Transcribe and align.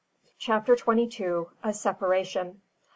CHAPTER 0.39 0.75
TWENTY 0.75 1.07
TWO. 1.09 1.51
A 1.63 1.75
SEPARATION. 1.75 2.63